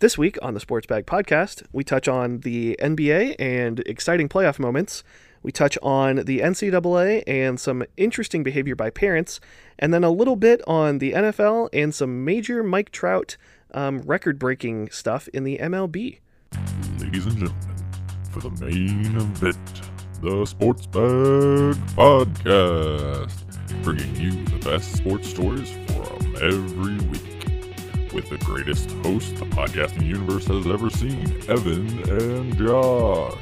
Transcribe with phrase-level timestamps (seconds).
[0.00, 4.60] This week on the Sports Bag Podcast, we touch on the NBA and exciting playoff
[4.60, 5.02] moments.
[5.42, 9.40] We touch on the NCAA and some interesting behavior by parents,
[9.76, 13.36] and then a little bit on the NFL and some major Mike Trout
[13.74, 16.20] um, record breaking stuff in the MLB.
[17.00, 17.76] Ladies and gentlemen,
[18.30, 19.82] for the main event,
[20.22, 27.37] the Sports Bag Podcast, bringing you the best sports stories from every week.
[28.18, 33.38] With the greatest host the podcasting universe has ever seen, Evan and Josh.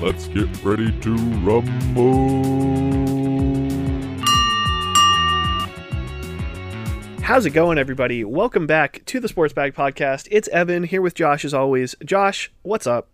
[0.00, 1.14] Let's get ready to
[1.44, 2.40] rumble.
[7.20, 8.24] How's it going, everybody?
[8.24, 10.28] Welcome back to the Sports Bag Podcast.
[10.30, 11.94] It's Evan here with Josh as always.
[12.02, 13.10] Josh, what's up?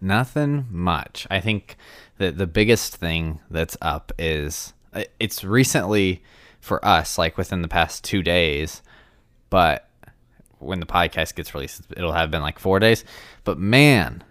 [0.00, 1.28] Nothing much.
[1.30, 1.76] I think
[2.18, 6.24] that the biggest thing that's up is uh, it's recently
[6.60, 8.82] for us, like within the past two days,
[9.48, 9.88] but
[10.62, 13.04] when the podcast gets released, it'll have been like four days.
[13.44, 14.22] But man,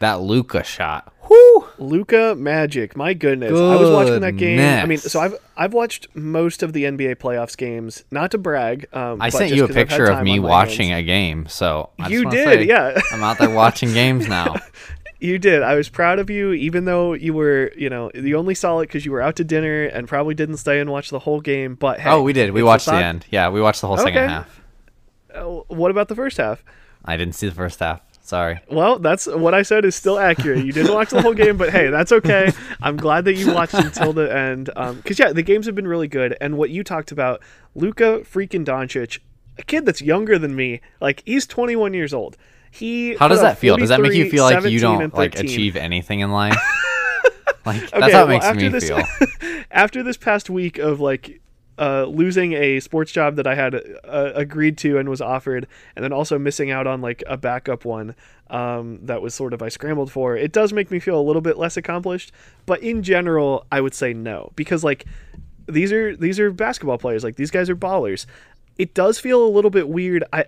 [0.00, 1.12] that Luka shot.
[1.28, 1.64] Whoo!
[1.78, 3.52] Luka Magic, my goodness.
[3.52, 4.58] I was watching that game.
[4.60, 8.04] I mean, so I've I've watched most of the NBA playoffs games.
[8.10, 11.00] Not to brag, um, I sent you a picture of me watching hands.
[11.00, 12.98] a game, so I You did, say, yeah.
[13.12, 14.56] I'm out there watching games now.
[15.20, 15.62] You did.
[15.62, 18.86] I was proud of you, even though you were, you know, you only saw it
[18.86, 21.74] because you were out to dinner and probably didn't stay and watch the whole game.
[21.74, 22.52] But hey, oh, we did.
[22.52, 23.26] We watched the thought- end.
[23.30, 24.26] Yeah, we watched the whole second Okay.
[24.32, 24.57] half.
[25.34, 26.64] Uh, what about the first half?
[27.04, 28.00] I didn't see the first half.
[28.20, 28.60] Sorry.
[28.70, 30.64] Well, that's what I said is still accurate.
[30.64, 32.52] You didn't watch the whole game, but hey, that's okay.
[32.82, 34.66] I'm glad that you watched until the end.
[34.66, 36.36] Because yeah, the games have been really good.
[36.40, 37.40] And what you talked about,
[37.74, 39.20] Luka freaking Doncic,
[39.56, 42.36] a kid that's younger than me, like he's 21 years old.
[42.70, 43.78] He How does that feel?
[43.78, 46.54] Does that make you feel like you don't like achieve anything in life?
[47.64, 49.64] like that's Okay, how well, it makes me this- feel.
[49.70, 51.40] after this past week of like
[51.78, 56.04] uh, losing a sports job that I had uh, agreed to and was offered, and
[56.04, 58.14] then also missing out on like a backup one
[58.50, 61.42] um, that was sort of I scrambled for, it does make me feel a little
[61.42, 62.32] bit less accomplished.
[62.66, 65.04] But in general, I would say no because like
[65.66, 68.26] these are these are basketball players, like these guys are ballers.
[68.78, 70.24] It does feel a little bit weird.
[70.32, 70.44] I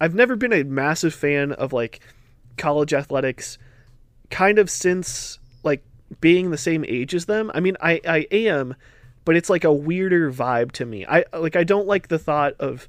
[0.00, 2.00] I've never been a massive fan of like
[2.56, 3.58] college athletics
[4.30, 5.82] kind of since like
[6.20, 7.50] being the same age as them.
[7.54, 8.74] I mean, I I am,
[9.24, 11.06] but it's like a weirder vibe to me.
[11.06, 12.86] I like I don't like the thought of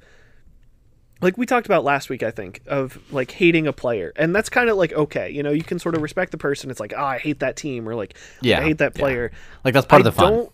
[1.22, 4.12] like we talked about last week, I think, of like hating a player.
[4.16, 6.70] And that's kind of like okay, you know, you can sort of respect the person.
[6.70, 9.00] It's like, "Oh, I hate that team," or like, Yeah, "I hate that yeah.
[9.00, 9.32] player."
[9.64, 10.48] Like that's part I of the fun.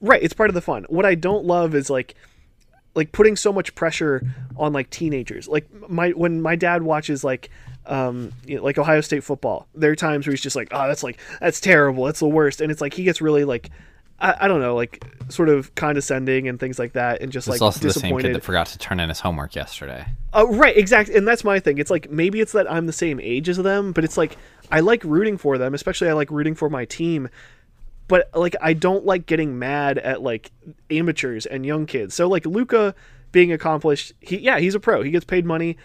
[0.00, 0.84] Right, it's part of the fun.
[0.88, 2.16] What I don't love is like
[2.94, 4.22] like putting so much pressure
[4.56, 5.46] on like teenagers.
[5.48, 7.50] Like my when my dad watches like
[7.86, 10.88] um you know, like Ohio State football, there are times where he's just like, "Oh,
[10.88, 12.04] that's like that's terrible.
[12.04, 13.70] That's the worst." And it's like he gets really like
[14.22, 17.52] I, I don't know, like sort of condescending and things like that and just It's
[17.52, 18.28] like also the same disappointed.
[18.28, 20.06] kid that forgot to turn in his homework yesterday.
[20.32, 21.78] Uh, right, exactly, and that's my thing.
[21.78, 24.36] It's like maybe it's that I'm the same age as them, but it's like
[24.70, 27.28] I like rooting for them, especially I like rooting for my team.
[28.08, 30.50] But like I don't like getting mad at like
[30.90, 32.14] amateurs and young kids.
[32.14, 32.94] So like Luka
[33.32, 35.02] being accomplished, he yeah he's a pro.
[35.02, 35.76] He gets paid money,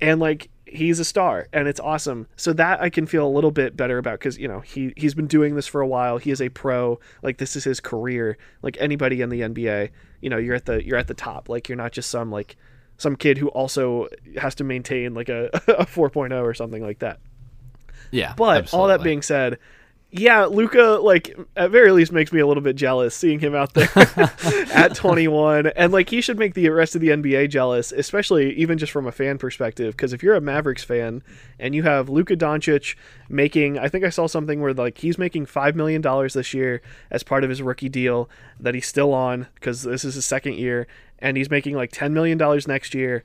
[0.00, 2.26] and like he's a star, and it's awesome.
[2.36, 5.14] So that I can feel a little bit better about because you know he he's
[5.14, 6.18] been doing this for a while.
[6.18, 6.98] He is a pro.
[7.22, 8.38] Like this is his career.
[8.62, 9.90] Like anybody in the NBA,
[10.20, 11.48] you know you're at the you're at the top.
[11.48, 12.56] Like you're not just some like
[12.98, 17.18] some kid who also has to maintain like a, a 4.0 or something like that.
[18.10, 18.34] Yeah.
[18.36, 19.58] But all that being said,
[20.14, 23.72] yeah, Luka like at very least makes me a little bit jealous seeing him out
[23.72, 28.52] there at 21 and like he should make the rest of the NBA jealous, especially
[28.52, 31.22] even just from a fan perspective because if you're a Mavericks fan
[31.58, 32.94] and you have Luka Doncic
[33.30, 36.82] making I think I saw something where like he's making 5 million dollars this year
[37.10, 38.28] as part of his rookie deal
[38.60, 40.86] that he's still on cuz this is his second year
[41.20, 43.24] and he's making like 10 million dollars next year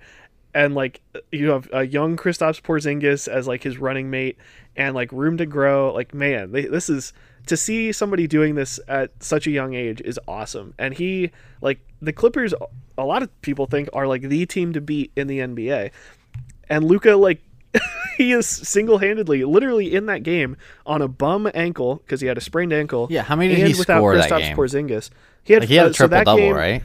[0.54, 4.38] and like you have a young Kristaps Porzingis as like his running mate
[4.76, 7.14] and like room to grow like man they, this is
[7.48, 11.32] to see somebody doing this at such a young age is awesome and he
[11.62, 12.54] like the Clippers
[12.98, 15.92] a lot of people think are like the team to beat in the NBA
[16.70, 17.42] and Luka like
[18.18, 22.42] he is single-handedly literally in that game on a bum ankle because he had a
[22.42, 24.56] sprained ankle Yeah, how many did he without score that game?
[24.58, 25.10] Porzingis
[25.44, 26.84] he had, Like, he had uh, a so that triple double, game- right?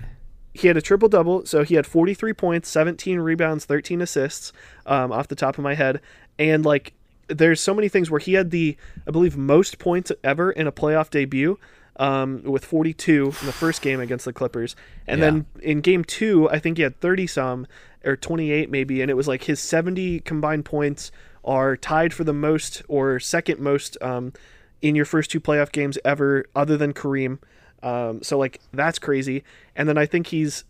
[0.55, 4.53] He had a triple double, so he had 43 points, 17 rebounds, 13 assists,
[4.87, 6.01] um, off the top of my head.
[6.39, 6.93] And like,
[7.29, 8.77] there's so many things where he had the,
[9.07, 11.59] I believe, most points ever in a playoff debut,
[11.97, 14.75] um, with 42 in the first game against the Clippers,
[15.07, 17.67] and then in game two, I think he had 30 some
[18.05, 21.13] or 28 maybe, and it was like his 70 combined points
[21.45, 24.33] are tied for the most or second most um,
[24.81, 27.39] in your first two playoff games ever, other than Kareem.
[27.83, 29.43] Um, so like that's crazy.
[29.77, 30.65] And then I think he's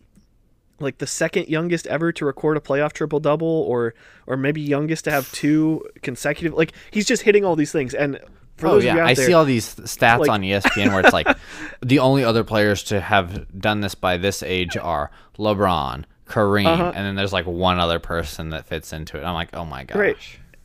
[0.80, 3.94] like the second youngest ever to record a playoff triple double or
[4.26, 8.18] or maybe youngest to have two consecutive like he's just hitting all these things and
[8.56, 11.00] for Oh those of yeah, I there, see all these stats like- on ESPN where
[11.00, 11.26] it's like
[11.82, 16.92] the only other players to have done this by this age are LeBron, Kareem, Uh-huh.
[16.94, 19.24] and then there's like one other person that fits into it.
[19.24, 19.96] I'm like, oh my gosh.
[19.96, 20.16] Right.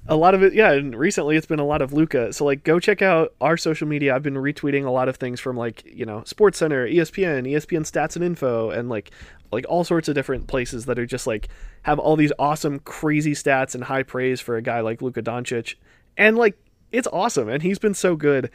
[0.09, 2.31] A lot of it yeah and recently it's been a lot of luka.
[2.33, 4.15] So like go check out our social media.
[4.15, 7.81] I've been retweeting a lot of things from like you know sports center espn espn
[7.81, 9.12] stats and info and like
[9.51, 11.50] like all sorts of different places that are just like
[11.83, 15.75] have all these awesome crazy stats and high praise for a guy like luka doncic.
[16.18, 16.57] And like
[16.92, 18.50] it's awesome and he's been so good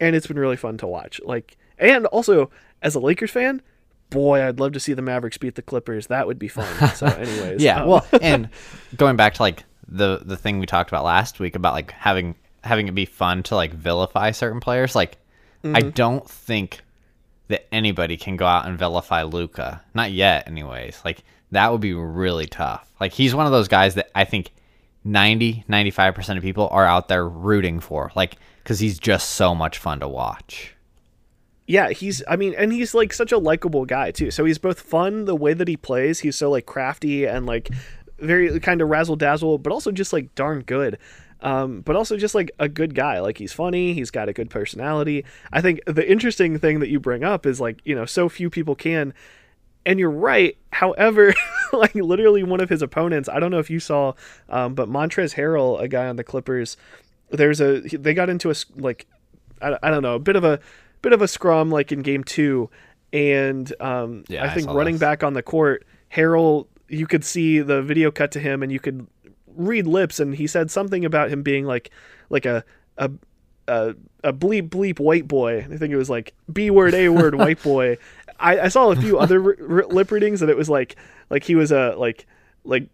[0.00, 1.20] and it's been really fun to watch.
[1.24, 2.50] Like and also
[2.82, 3.62] as a lakers fan
[4.10, 6.08] boy i'd love to see the mavericks beat the clippers.
[6.08, 6.66] That would be fun.
[6.94, 7.82] So anyways Yeah.
[7.82, 8.48] um, Well, and
[8.96, 12.34] going back to like the the thing we talked about last week about like having
[12.62, 15.16] having it be fun to like vilify certain players, like
[15.62, 15.90] I Mm-hmm.
[15.90, 16.80] don't think
[17.48, 19.82] that anybody can go out and vilify Luka.
[19.94, 21.00] Not yet, anyways.
[21.04, 22.88] Like that would be really tough.
[23.00, 24.52] Like he's one of those guys that I think
[25.04, 29.78] 90 95% of people are out there rooting for like cuz he's just so much
[29.78, 30.74] fun to watch.
[31.66, 34.30] Yeah, he's I mean, and he's like such a likable guy too.
[34.30, 37.70] So he's both fun the way that he plays, he's so like crafty and like
[38.20, 40.98] very kind of razzle dazzle, but also just like darn good.
[41.42, 43.20] Um, but also just like a good guy.
[43.20, 45.24] Like he's funny, he's got a good personality.
[45.52, 48.50] I think the interesting thing that you bring up is like, you know, so few
[48.50, 49.14] people can
[49.86, 50.56] and you're right.
[50.72, 51.32] However,
[51.72, 54.12] like literally one of his opponents, I don't know if you saw,
[54.50, 56.76] um, but Montrezl Harrell, a guy on the Clippers,
[57.30, 59.06] there's a they got into a like
[59.62, 60.60] I, I don't know a bit of a
[61.00, 62.68] bit of a scrum like in game two,
[63.12, 65.00] and um, Yeah, I I think saw running this.
[65.00, 68.80] back on the court, Harrell, you could see the video cut to him, and you
[68.80, 69.06] could
[69.56, 71.90] read lips, and he said something about him being like
[72.28, 72.64] like a
[72.98, 73.10] a
[73.68, 73.94] a,
[74.24, 75.58] a bleep bleep white boy.
[75.58, 77.98] I think it was like B word A word white boy.
[78.38, 80.96] I, I saw a few other r- r- lip readings and it was like
[81.28, 82.26] like he was a like
[82.64, 82.88] like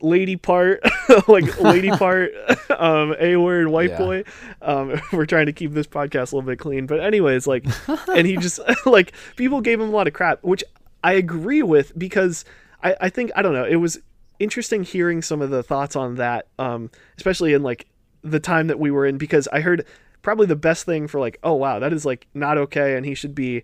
[0.00, 0.80] lady part
[1.28, 2.30] like lady part
[2.70, 3.98] um a word white Yeah.
[3.98, 4.24] boy
[4.60, 7.64] um we're trying to keep this podcast a little bit clean but anyways like
[8.08, 10.62] and he just like people gave him a lot of crap which
[11.04, 12.44] i agree with because
[12.82, 13.98] i i think i don't know it was
[14.38, 17.86] interesting hearing some of the thoughts on that um especially in like
[18.22, 19.84] the time that we were in because i heard
[20.22, 23.14] probably the best thing for like oh wow that is like not okay and he
[23.14, 23.62] should be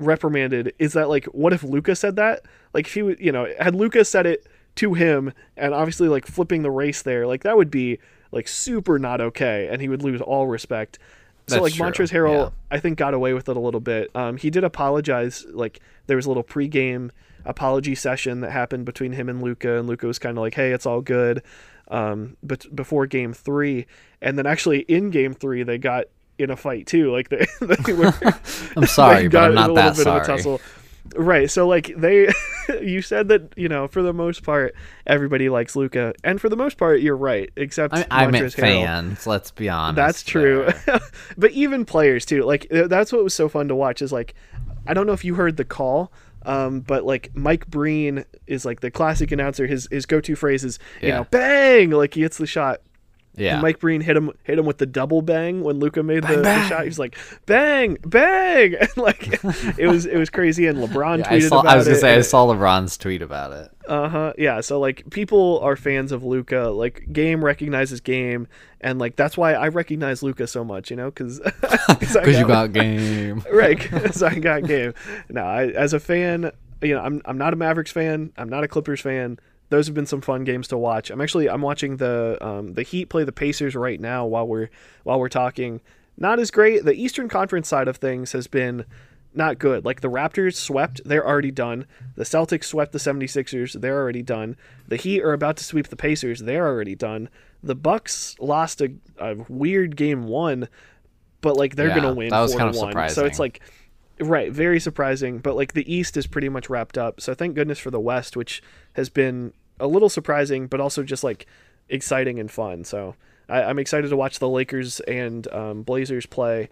[0.00, 2.42] reprimanded is that like what if Luka said that?
[2.72, 4.46] Like if he would you know had Luka said it
[4.76, 7.98] to him and obviously like flipping the race there like that would be
[8.32, 10.98] like super not okay and he would lose all respect.
[11.46, 12.50] So That's like true, Montrezl Harrell yeah.
[12.70, 14.10] I think got away with it a little bit.
[14.14, 17.10] Um he did apologize like there was a little pregame
[17.44, 20.72] apology session that happened between him and Luka and Luka was kind of like hey
[20.72, 21.42] it's all good
[21.88, 23.86] um but before game 3
[24.22, 26.06] and then actually in game 3 they got
[26.38, 28.12] in a fight too like they, they were
[28.76, 30.20] I'm sorry, but I'm not a that little bit sorry.
[30.20, 30.60] Of a tussle.
[31.16, 31.50] Right.
[31.50, 32.28] So like they
[32.80, 34.74] you said that, you know, for the most part
[35.06, 36.14] everybody likes Luka.
[36.24, 38.84] And for the most part you're right, except I, mean, I meant Montrezl Harrell.
[38.84, 39.96] fans, let's be honest.
[39.96, 40.68] That's true.
[41.36, 42.44] but even players too.
[42.44, 44.34] Like that's what was so fun to watch is like
[44.86, 46.12] I don't know if you heard the call
[46.46, 49.66] um, but like Mike Breen is like the classic announcer.
[49.66, 51.16] His his go to phrase is you Yeah.
[51.18, 52.80] know bang like he hits the shot.
[53.36, 53.54] Yeah.
[53.54, 56.36] And Mike Breen hit him hit him with the double bang when Luka made the,
[56.36, 56.68] the bang.
[56.68, 56.82] shot.
[56.82, 57.16] He was like
[57.46, 59.28] bang bang and like
[59.78, 60.66] it was it was crazy.
[60.66, 62.00] And LeBron Yeah, I, tweeted saw, about I was gonna it.
[62.00, 63.70] say I saw LeBron's tweet about it.
[63.88, 64.32] Uh huh.
[64.36, 64.60] Yeah.
[64.60, 66.68] So like people are fans of Luka.
[66.70, 68.46] Like game recognizes game,
[68.80, 70.90] and like that's why I recognize Luka so much.
[70.90, 71.40] You know, because
[72.00, 73.44] Because you got game.
[73.52, 73.78] right.
[73.78, 74.92] Because I got game.
[75.28, 76.50] No, I, as a fan,
[76.82, 78.32] you know, I'm I'm not a Mavericks fan.
[78.36, 79.38] I'm not a Clippers fan.
[79.70, 81.10] Those have been some fun games to watch.
[81.10, 84.68] I'm actually I'm watching the um, the Heat play the Pacers right now while we're
[85.04, 85.80] while we're talking.
[86.18, 86.84] Not as great.
[86.84, 88.84] The Eastern Conference side of things has been
[89.32, 89.84] not good.
[89.84, 91.86] Like the Raptors swept, they're already done.
[92.16, 94.56] The Celtics swept the 76ers, they're already done.
[94.88, 97.28] The Heat are about to sweep the Pacers, they're already done.
[97.62, 100.68] The Bucks lost a, a weird game 1,
[101.42, 103.08] but like they're Yeah, going to win that was 4 kind of 1.
[103.10, 103.60] So it's like
[104.18, 107.20] right, very surprising, but like the East is pretty much wrapped up.
[107.20, 108.62] So thank goodness for the West, which
[108.94, 111.46] has been a little surprising but also just like
[111.88, 112.84] exciting and fun.
[112.84, 113.16] So
[113.48, 116.68] I, I'm excited to watch the Lakers and um, Blazers play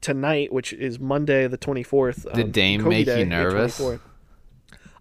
[0.00, 2.32] tonight, which is Monday the 24th.
[2.34, 3.80] Did um, Dame Kobe make you Day, May nervous?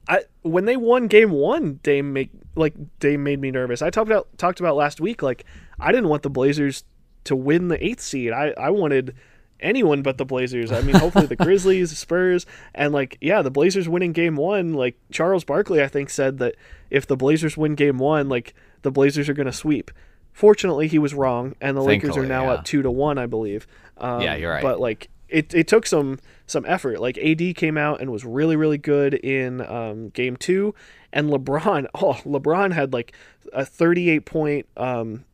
[0.08, 3.82] I when they won game one, Dame make like Dame made me nervous.
[3.82, 5.22] I talked about talked about last week.
[5.22, 5.46] Like
[5.80, 6.84] I didn't want the Blazers
[7.26, 8.32] to win the eighth seed.
[8.32, 9.16] I I wanted
[9.60, 10.72] anyone but the Blazers.
[10.72, 14.74] I mean, hopefully the Grizzlies, Spurs, and like yeah, the Blazers winning game one.
[14.74, 16.56] Like Charles Barkley, I think said that
[16.90, 19.92] if the Blazers win game one, like the Blazers are going to sweep.
[20.32, 22.54] Fortunately, he was wrong, and the Lakers are now yeah.
[22.54, 23.68] up two to one, I believe.
[23.98, 24.64] Um, Yeah, you're right.
[24.64, 27.00] But like it, it took some some effort.
[27.00, 30.74] Like AD came out and was really really good in um, game two,
[31.14, 33.14] and LeBron oh LeBron had like
[33.54, 35.26] a 38 point um,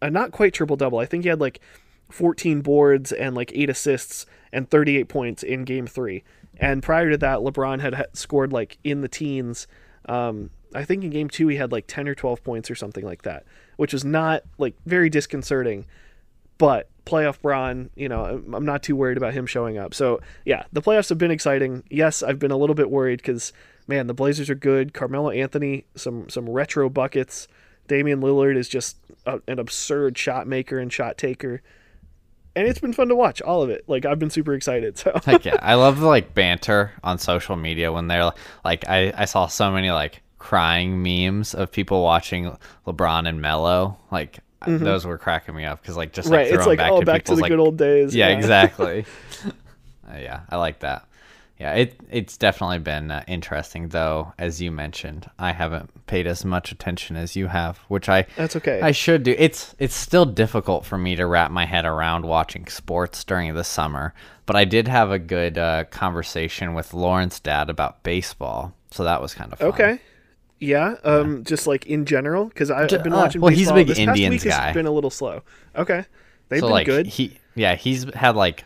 [0.00, 0.98] a not quite triple double.
[0.98, 1.60] I think he had like
[2.10, 6.24] 14 boards and like eight assists and 38 points in game three.
[6.58, 9.66] And prior to that, LeBron had, scored like in the teens.
[10.06, 13.04] Um, I think in game two he had like 10 or 12 points or something
[13.04, 13.44] like that,
[13.76, 15.86] which was not like very disconcerting.
[16.58, 19.92] But playoff Bron, you know, I'm- I'm not too worried about him showing up.
[19.92, 21.82] So yeah, the playoffs have been exciting.
[21.90, 23.52] Yes, I've been a little bit worried because
[23.86, 24.94] man, the Blazers are good.
[24.94, 27.46] Carmelo Anthony, some some retro buckets.
[27.88, 28.96] Damian Lillard is just
[29.26, 31.62] a, an absurd shot maker and shot taker.
[32.56, 33.84] And it's been fun to watch all of it.
[33.86, 34.96] Like I've been super excited.
[34.98, 38.32] So Heck yeah, I love the like banter on social media when they're
[38.64, 43.98] like, I I saw so many like crying memes of people watching LeBron and Melo.
[44.10, 46.50] Like those were cracking me up because like just like Mm-hmm.
[46.50, 48.14] right, it's throwing like back oh, to back to the like good old days.
[48.14, 49.04] yeah, exactly.
[50.08, 51.04] Uh, yeah, I like that.
[51.58, 55.30] Yeah, it it's definitely been uh, interesting though, as you mentioned.
[55.38, 58.80] I haven't paid as much attention as you have, which I That's okay.
[58.82, 59.34] I should do.
[59.38, 63.64] It's it's still difficult for me to wrap my head around watching sports during the
[63.64, 64.12] summer,
[64.44, 69.22] but I did have a good uh, conversation with Lauren's dad about baseball, so that
[69.22, 69.68] was kind of fun.
[69.68, 69.98] Okay.
[70.58, 70.96] Yeah.
[71.04, 71.42] Um.
[71.44, 73.40] Just like in general, because I've been uh, watching.
[73.40, 73.76] well, he's a baseball.
[73.76, 74.74] big this past Indians week has.
[74.74, 75.42] Been a little slow.
[75.74, 76.04] Okay.
[76.48, 77.06] They've so been like good.
[77.06, 78.64] he yeah he's had like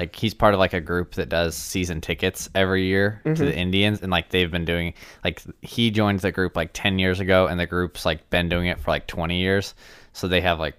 [0.00, 3.44] like he's part of like a group that does season tickets every year to Mm-hmm.
[3.44, 7.20] the Indians and like they've been doing like he joined the group like 10 years
[7.20, 9.74] ago and the group's like been doing it for like 20 years
[10.12, 10.74] so they have like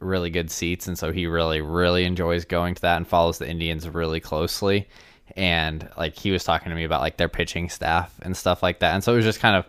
[0.00, 3.48] really good seats and so he really really enjoys going to that and follows the
[3.48, 4.88] Indians really closely
[5.36, 8.80] and like he was talking to me about like their pitching staff and stuff like
[8.80, 9.64] that and so it was just kind of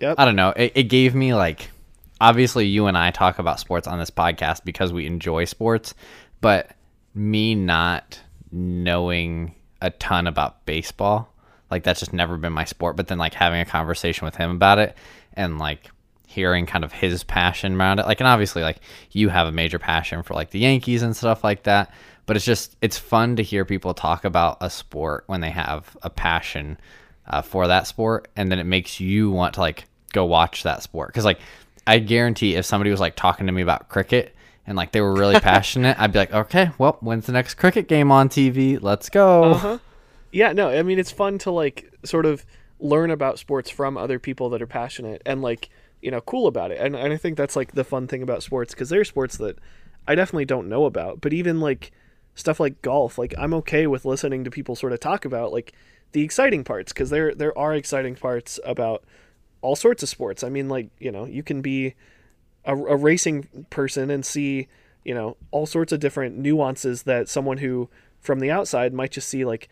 [0.00, 0.14] Yep.
[0.16, 0.52] I don't know.
[0.54, 1.70] It, it gave me like,
[2.20, 5.92] obviously, you and I talk about sports on this podcast because we enjoy sports,
[6.40, 6.70] but
[7.18, 8.20] me not
[8.52, 11.32] knowing a ton about baseball,
[11.70, 12.96] like that's just never been my sport.
[12.96, 14.96] But then like having a conversation with him about it
[15.34, 15.90] and like
[16.26, 19.78] hearing kind of his passion around it, like, and obviously, like you have a major
[19.78, 21.92] passion for like the Yankees and stuff like that.
[22.26, 25.96] But it's just it's fun to hear people talk about a sport when they have
[26.02, 26.78] a passion
[27.26, 30.82] uh, for that sport, and then it makes you want to like go watch that
[30.82, 31.08] sport.
[31.08, 31.40] Because like
[31.86, 34.34] I guarantee, if somebody was like talking to me about cricket
[34.68, 37.88] and like they were really passionate, I'd be like, okay, well, when's the next cricket
[37.88, 38.80] game on TV?
[38.80, 39.44] Let's go.
[39.44, 39.78] Uh-huh.
[40.30, 42.44] Yeah, no, I mean it's fun to like sort of
[42.78, 45.70] learn about sports from other people that are passionate and like
[46.00, 48.42] you know cool about it, and, and I think that's like the fun thing about
[48.42, 49.58] sports because there are sports that
[50.06, 51.90] I definitely don't know about, but even like
[52.34, 55.72] stuff like golf, like I'm okay with listening to people sort of talk about like
[56.12, 59.02] the exciting parts because there there are exciting parts about
[59.62, 60.44] all sorts of sports.
[60.44, 61.94] I mean, like you know you can be
[62.68, 64.68] a, a racing person and see
[65.04, 67.88] you know all sorts of different nuances that someone who
[68.20, 69.68] from the outside might just see like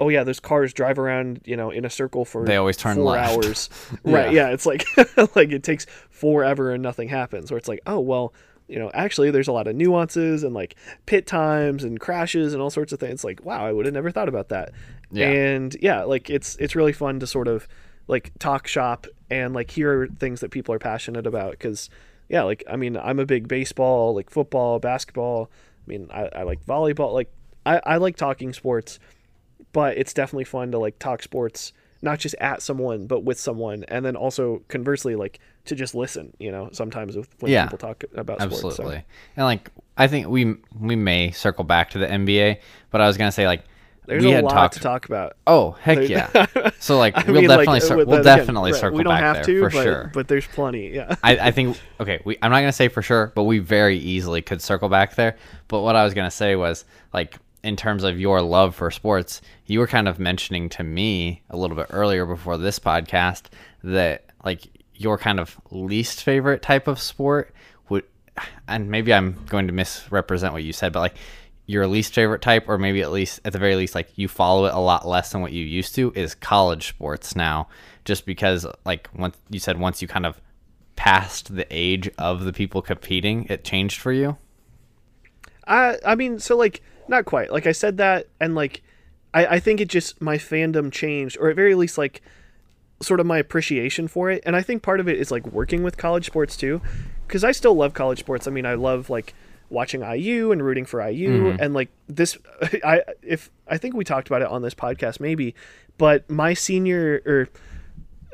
[0.00, 2.96] oh yeah those cars drive around you know in a circle for They always turn
[2.96, 3.32] four left.
[3.32, 3.70] hours
[4.04, 4.84] right yeah it's like
[5.36, 8.32] like it takes forever and nothing happens or it's like oh well
[8.68, 12.62] you know actually there's a lot of nuances and like pit times and crashes and
[12.62, 14.72] all sorts of things it's like wow i would have never thought about that
[15.10, 15.28] Yeah.
[15.28, 17.68] and yeah like it's it's really fun to sort of
[18.08, 21.90] like talk shop and like hear things that people are passionate about because
[22.32, 25.50] yeah like i mean i'm a big baseball like football basketball
[25.86, 27.30] i mean i, I like volleyball like
[27.64, 28.98] I, I like talking sports
[29.72, 33.84] but it's definitely fun to like talk sports not just at someone but with someone
[33.86, 37.64] and then also conversely like to just listen you know sometimes with when Yeah.
[37.66, 38.68] people talk about sports so.
[38.68, 39.04] Absolutely.
[39.36, 42.58] And like I think we we may circle back to the NBA,
[42.90, 43.62] but I was gonna say like
[44.06, 44.74] there's we a had lot talked.
[44.74, 46.46] to talk about Oh heck yeah!
[46.80, 48.98] So like I we'll mean, like, definitely uh, cir- with we'll again, definitely right, circle
[48.98, 50.10] we don't back have there to for but, sure.
[50.14, 52.20] but there's plenty yeah I, I think okay.
[52.24, 55.36] We, I'm not gonna say for sure, but we very easily could circle back there.
[55.68, 59.40] But what I was gonna say was like in terms of your love for sports,
[59.66, 63.42] you were kind of mentioning to me a little bit earlier before this podcast
[63.84, 67.54] that like your kind of least favorite type of sport
[67.88, 68.04] would,
[68.66, 71.14] and maybe I'm going to misrepresent what you said, but like
[71.66, 74.66] your least favorite type, or maybe at least at the very least, like you follow
[74.66, 77.68] it a lot less than what you used to, is college sports now.
[78.04, 80.40] Just because, like, once you said once you kind of
[80.96, 84.36] past the age of the people competing, it changed for you.
[85.66, 87.52] I I mean, so like not quite.
[87.52, 88.82] Like I said that, and like
[89.32, 92.22] I I think it just my fandom changed, or at very least like
[93.00, 94.42] sort of my appreciation for it.
[94.46, 96.80] And I think part of it is like working with college sports too,
[97.26, 98.46] because I still love college sports.
[98.46, 99.34] I mean, I love like
[99.72, 102.38] watching IU and rooting for IU, and like this.
[102.84, 105.54] I if I think we talked about it on this podcast maybe,
[105.98, 107.48] but my senior or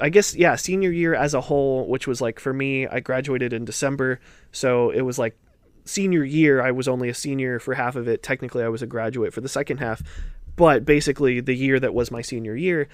[0.00, 3.52] I guess yeah, senior year as a whole, which was like for me, I graduated
[3.52, 4.20] in December,
[4.52, 5.36] so it was like
[5.84, 8.22] senior year, I was only a senior for half of it.
[8.22, 10.02] Technically, I was a graduate for the second half,
[10.56, 12.88] but basically, the year that was my senior year,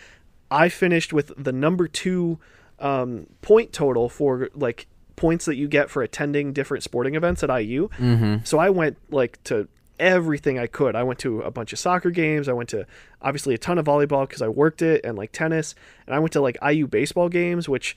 [0.51, 2.39] I finished with the number two
[2.79, 7.51] um, point total for like points that you get for attending different sporting events at
[7.51, 7.89] IU.
[7.99, 8.45] Mm-hmm.
[8.45, 9.69] So I went like to
[9.99, 10.97] everything I could.
[10.97, 12.49] I went to a bunch of soccer games.
[12.49, 12.87] I went to
[13.23, 15.75] obviously a ton of volleyball because I worked it and like tennis.
[16.07, 17.97] And I went to like IU baseball games, which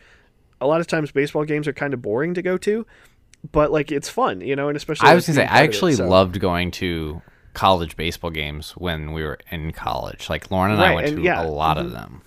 [0.61, 2.85] a lot of times baseball games are kind of boring to go to,
[3.51, 5.63] but like it's fun, you know, and especially I was gonna say I part of
[5.63, 7.21] it, actually so- loved going to
[7.53, 10.29] college baseball games when we were in college.
[10.29, 11.85] Like Lauren and I went and to yeah, a lot mhm.
[11.85, 12.21] of them.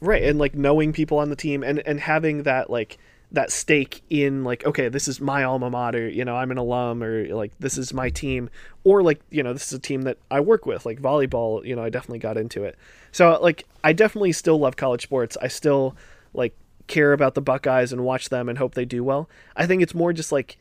[0.00, 2.98] right and like knowing people on the team and and having that like
[3.30, 7.02] that stake in like okay this is my alma mater you know i'm an alum
[7.02, 8.48] or like this is my team
[8.84, 11.76] or like you know this is a team that i work with like volleyball you
[11.76, 12.74] know i definitely got into it
[13.12, 15.94] so like i definitely still love college sports i still
[16.32, 16.54] like
[16.86, 19.94] care about the buckeyes and watch them and hope they do well i think it's
[19.94, 20.56] more just like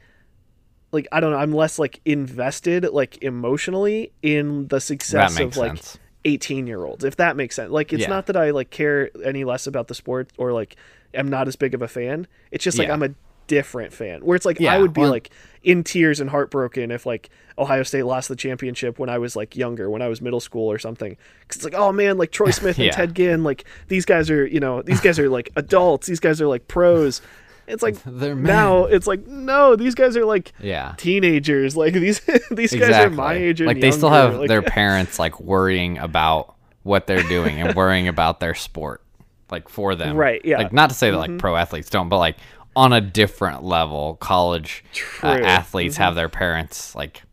[0.92, 5.78] like i don't know i'm less like invested like emotionally in the success of like
[5.78, 5.98] sense.
[6.26, 8.10] 18 year olds if that makes sense like it's Yeah.
[8.10, 10.76] not that i like care any less about the sport or like
[11.14, 12.28] am not as big of a fan.
[12.52, 12.94] It's just like Yeah.
[12.94, 13.10] i'm a
[13.48, 14.22] different fan.
[14.26, 15.30] Where it's like i would be well- like
[15.64, 19.56] in tears and heartbroken if like ohio state lost the championship when i was like
[19.56, 21.16] younger when i was middle school or something.
[21.42, 22.92] Because it's like oh man like troy smith and Yeah.
[22.92, 26.08] ted ginn like these guys are you know these guys are like adults.
[26.08, 27.22] These guys are like pros.
[27.68, 30.94] It's like They're now it's like no these guys are like Yeah.
[30.98, 31.76] teenagers.
[31.78, 32.20] Like these
[32.52, 35.98] these guys are my age and like they still have like- their parents like worrying
[35.98, 39.02] about what they're doing and worrying about their sport
[39.52, 40.56] like for them Right, yeah.
[40.56, 40.64] Mm-hmm.
[40.64, 42.38] like not to say that like pro athletes don't but like
[42.76, 45.30] on a different level college uh, True.
[45.30, 45.46] Mm-hmm.
[45.46, 47.24] athletes have their parents like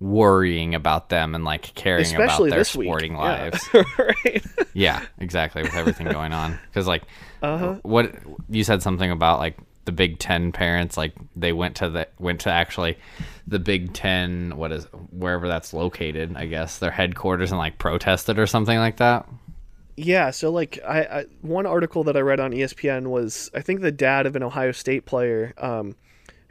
[0.00, 3.18] worrying about them and like caring especially about their this week sporting Yeah.
[3.20, 7.02] lives right yeah exactly with everything going on because like
[7.42, 7.76] Uh-huh.
[7.82, 8.14] what
[8.48, 9.56] you said something about like
[9.86, 12.96] the big 10 parents like they went to the went to actually
[13.46, 18.38] the big 10 what is wherever that's located i guess their headquarters and like protested
[18.38, 19.26] or something like that
[19.98, 23.80] Yeah, so like I, I one article that I read on ESPN was I think
[23.80, 25.96] the dad of an Ohio State player, um,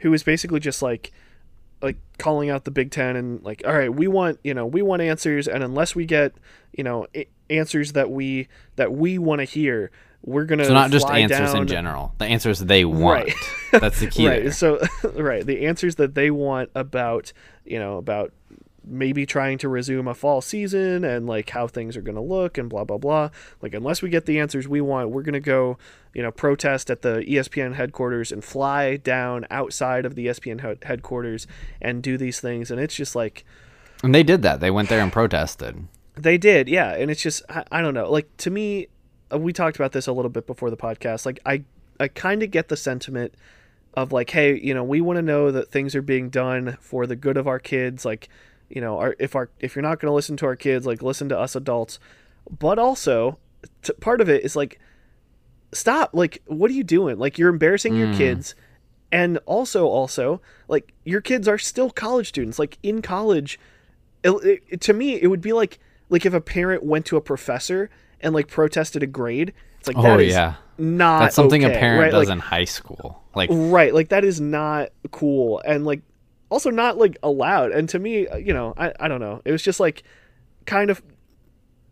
[0.00, 1.12] who was basically just like
[1.80, 4.82] like calling out the Big Ten and like, all right, we want you know we
[4.82, 6.34] want answers, and unless we get
[6.76, 7.06] you know
[7.48, 9.90] answers that we that we want to hear,
[10.22, 11.62] we're gonna so not just answers down.
[11.62, 13.24] in general the answers they want
[13.72, 13.80] Right.
[13.80, 14.52] that's the key right there.
[14.52, 14.78] so
[15.14, 17.32] right the answers that they want about
[17.64, 18.32] you know about
[18.88, 22.58] maybe trying to resume a fall season and like how things are going to look
[22.58, 23.28] and blah blah blah
[23.62, 25.76] like unless we get the answers we want we're going to go
[26.14, 31.46] you know protest at the espn headquarters and fly down outside of the espn headquarters
[31.80, 33.44] and do these things and it's just like
[34.02, 35.86] and they did that they went there and protested
[36.22, 38.10] they did, yeah, and it's just I, I don't know.
[38.10, 38.88] Like to me,
[39.32, 41.24] uh, we talked about this a little bit before the podcast.
[41.24, 41.64] Like I
[42.00, 43.34] I kind of get the sentiment
[43.94, 47.06] of like, hey, you know, we want to know that things are being done for
[47.06, 48.04] the good of our kids.
[48.04, 48.28] Like,
[48.68, 51.02] you know, our if our if you're not going to listen to our kids, like
[51.02, 51.98] listen to us adults.
[52.58, 53.38] But also,
[53.82, 54.80] t- part of it is like,
[55.72, 56.10] stop.
[56.12, 57.18] Like, what are you doing?
[57.18, 58.16] Like, you're embarrassing your hmm.
[58.16, 58.54] kids.
[59.10, 62.58] And also, also, like your kids are still college students.
[62.58, 63.58] Like in college,
[64.22, 65.78] it, it- to me it would be like
[66.08, 69.96] like if a parent went to a professor and like protested a grade it's like
[69.96, 72.10] oh that is yeah not that's something okay, a parent right?
[72.10, 76.02] does like, in high school like right like that is not cool and like
[76.50, 79.62] also not like allowed and to me you know i, I don't know it was
[79.62, 80.02] just like
[80.66, 81.02] kind of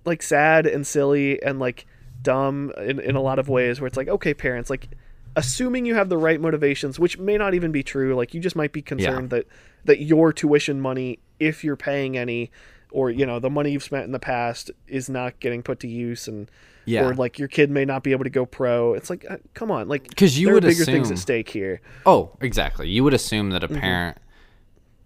[0.05, 1.87] like sad and silly and like
[2.23, 4.88] dumb in, in a lot of ways where it's like okay parents like
[5.37, 8.57] assuming you have the right motivations which may not even be true like you just
[8.57, 9.47] might be concerned that
[9.85, 12.51] that your tuition money if you're paying any
[12.90, 15.88] or you know the money you've spent in the past is not getting put to
[15.88, 16.51] use and
[16.87, 17.05] Yeah.
[17.05, 19.71] or like your kid may not be able to go pro it's like uh, come
[19.71, 22.88] on like because you there would are bigger things at stake here Oh, exactly.
[22.88, 23.81] You would assume that a Mm-hmm.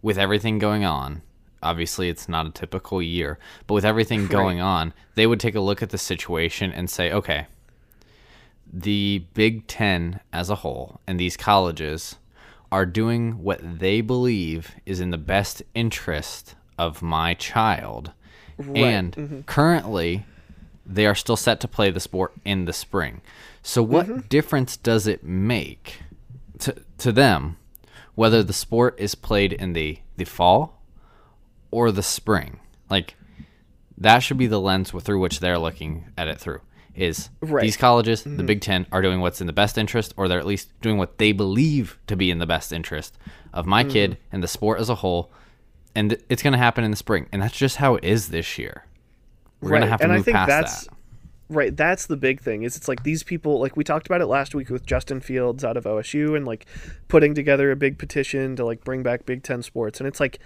[0.03, 1.23] With everything going on,
[1.63, 5.61] obviously it's not a typical year, but with everything going on, they would take a
[5.61, 7.47] look at the situation and say, okay,
[8.73, 12.17] the Big Ten as a whole and these colleges
[12.71, 18.13] are doing what they believe is in the best interest of my child.
[18.75, 19.41] And Mm-hmm.
[19.43, 20.25] currently,
[20.87, 23.23] they are still set to play the sport in the spring.
[23.63, 24.29] So, what Mm-hmm.
[24.29, 26.03] difference does it make
[26.61, 27.57] to, to them
[28.15, 30.83] whether the sport is played in the, the fall
[31.71, 32.61] or the spring?
[32.89, 33.15] Like,
[33.99, 36.61] that should be the lens through which they're looking at it through.
[36.95, 37.49] Is Right.
[37.51, 37.65] Mm-hmm.
[37.67, 40.47] these colleges, the Big Ten, are doing what's in the best interest, or they're at
[40.47, 43.17] least doing what they believe to be in the best interest
[43.53, 43.93] of my Mm-hmm.
[43.93, 45.31] kid and the sport as a whole,
[45.95, 48.59] and it's going to happen in the spring, and that's just how it is this
[48.59, 48.87] year.
[49.61, 50.95] We're going to have to and I move think past that's- that.
[51.51, 52.63] Right, that's the big thing.
[52.63, 55.65] Is it's like these people, like we talked about it last week with Justin Fields
[55.65, 56.65] out of OSU, and like
[57.09, 60.39] putting together a big petition to like bring back Big Ten sports, and it's like,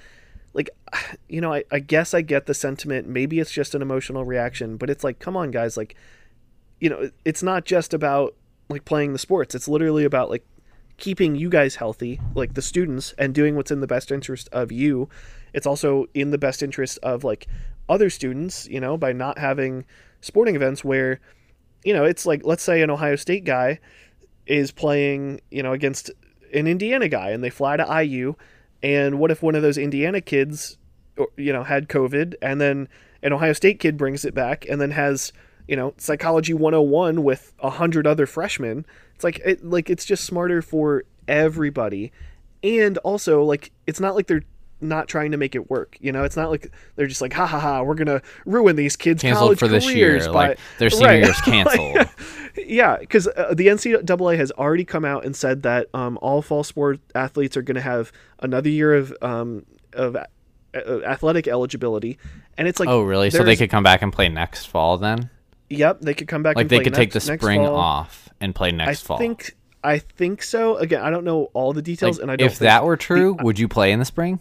[0.54, 0.70] like,
[1.28, 3.06] you know, I, I guess I get the sentiment.
[3.06, 5.94] Maybe it's just an emotional reaction, but it's like, come on, guys, like,
[6.80, 8.34] you know, it's not just about
[8.70, 9.54] like playing the sports.
[9.54, 10.46] It's literally about like
[10.96, 14.72] keeping you guys healthy, like the students, and doing what's in the best interest of
[14.72, 15.10] you.
[15.52, 17.46] It's also in the best interest of like
[17.90, 19.84] other students, you know, by not having
[20.24, 21.20] sporting events where,
[21.84, 23.78] you know, it's like let's say an Ohio State guy
[24.46, 26.10] is playing, you know, against
[26.52, 28.34] an Indiana guy and they fly to IU
[28.82, 30.76] and what if one of those Indiana kids
[31.37, 32.88] you know had COVID and then
[33.22, 35.32] an Ohio State kid brings it back and then has,
[35.66, 38.84] you know, psychology 101 with a hundred other freshmen.
[39.14, 42.12] It's like it like it's just smarter for everybody.
[42.62, 44.44] And also like it's not like they're
[44.88, 45.96] not trying to make it work.
[46.00, 48.96] You know, it's not like they're just like, ha ha ha, we're gonna ruin these
[48.96, 51.22] kids' Canceled college for this year, careers by like their senior Right.
[51.24, 52.08] year's canceled.
[52.66, 56.62] yeah, because uh, the NCAA has already come out and said that um, all fall
[56.64, 60.26] sport athletes are going to have another year of um, of a-
[61.04, 62.18] athletic eligibility,
[62.58, 63.30] and it's like, oh, really?
[63.30, 65.30] So they could come back and play next fall then?
[65.70, 66.54] yep, they could come back.
[66.56, 69.02] Like and they play could take the next- next spring off and play I next
[69.02, 69.18] fall.
[69.18, 70.76] think I think so.
[70.76, 72.46] Again, I don't know all the details, Like, and I don't.
[72.46, 74.40] if think- that were true, would you play in the spring?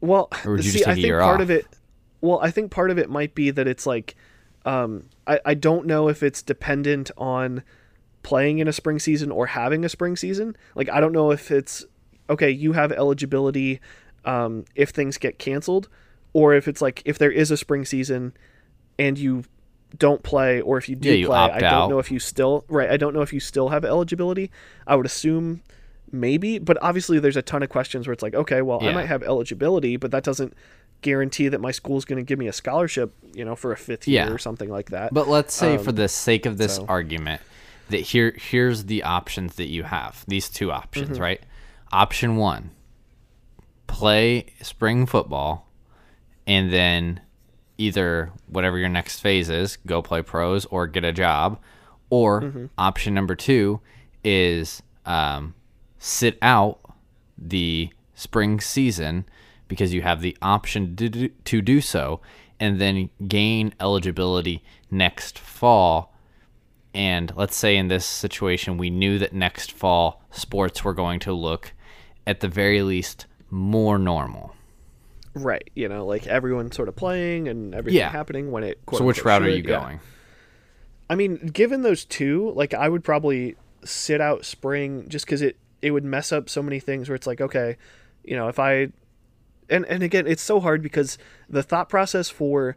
[0.00, 1.40] Well, Or would you see, just I think part off?
[1.40, 1.66] of it.
[2.20, 4.14] Well, I think part of it might be that it's like,
[4.64, 7.62] um, I I don't know if it's dependent on
[8.22, 10.56] playing in a spring season or having a spring season.
[10.74, 11.84] Like I don't know if it's
[12.28, 12.50] okay.
[12.50, 13.80] You have eligibility
[14.24, 15.88] um, if things get canceled,
[16.34, 18.34] or if it's like if there is a spring season
[18.98, 19.44] and you
[19.98, 21.90] don't play, or if you do Yeah, you play, I don't out.
[21.90, 22.90] know if you still right.
[22.90, 24.50] I don't know if you still have eligibility.
[24.86, 25.62] I would assume
[26.12, 29.06] maybe, but obviously there's a ton of questions where it's like, okay, well, I might
[29.06, 30.54] have eligibility, but that doesn't
[31.02, 34.06] guarantee that my school's going to give me a scholarship, you know, for a fifth
[34.06, 34.26] Yeah.
[34.26, 35.14] year or something like that.
[35.14, 37.40] But let's say, for Um, the sake of this so- argument,
[37.88, 40.24] that here here's the options that you have.
[40.28, 41.22] These two options, Mm-hmm.
[41.22, 41.40] right?
[41.90, 42.70] Option one:
[43.86, 45.68] play spring football,
[46.46, 47.20] and then
[47.78, 51.58] either whatever your next phase is, go play pros or get a job.
[52.10, 52.66] Or Mm-hmm.
[52.76, 53.80] option number two
[54.24, 55.54] is um,
[56.00, 56.80] sit out
[57.38, 59.24] the spring season
[59.68, 62.20] because you have the option to do, to do so
[62.58, 66.12] and then gain eligibility next fall
[66.92, 71.32] and let's say in this situation we knew that next fall sports were going to
[71.32, 71.72] look
[72.26, 74.54] at the very least more normal
[75.34, 78.10] right, you know, like everyone sort of playing and everything Yeah.
[78.10, 78.80] happening when it.
[78.92, 79.80] so which route are you should, yeah.
[79.80, 80.00] going
[81.08, 85.56] I mean, given those two, like I would probably sit out spring just because it
[85.82, 87.08] it would mess up so many things.
[87.08, 87.76] Where it's like, okay,
[88.24, 88.88] you know, if I
[89.68, 92.76] and and again, it's so hard because the thought process for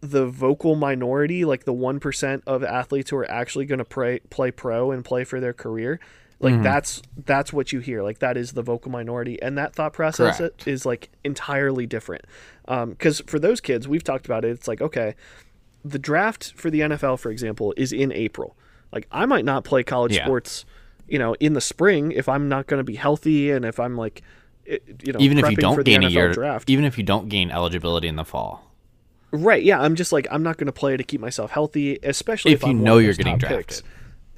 [0.00, 4.20] the vocal minority, like the one percent of athletes who are actually going to play
[4.30, 6.00] play pro and play for their career,
[6.38, 6.62] like mm-hmm.
[6.62, 8.02] that's that's what you hear.
[8.02, 10.68] Like that is the vocal minority, and that thought process Correct.
[10.68, 12.24] is like entirely different.
[12.68, 14.50] Um, because for those kids, we've talked about it.
[14.50, 15.14] It's like okay,
[15.84, 18.56] the draft for the NFL, for example, is in April.
[18.92, 20.24] Like I might not play college Yeah.
[20.24, 20.64] sports,
[21.08, 23.96] you know, in the spring if I'm not going to be healthy and if I'm
[23.96, 24.22] like,
[24.66, 26.68] you know, even if you don't gain a year draft.
[26.68, 28.66] even if you don't gain eligibility in the fall
[29.32, 29.62] Right.
[29.62, 29.80] Yeah.
[29.80, 32.64] I'm just like I'm not going to play to keep myself healthy, especially If if,
[32.64, 33.58] you I'm know you're getting drafted.
[33.66, 33.82] picks.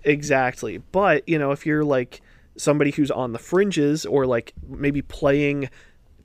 [0.05, 0.79] Exactly.
[0.79, 2.21] But you know, if you're like
[2.57, 5.71] somebody who's on the fringes or like maybe playing